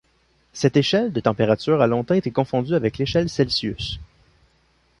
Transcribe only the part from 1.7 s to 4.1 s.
a longtemps été confondue avec l'échelle Celsius.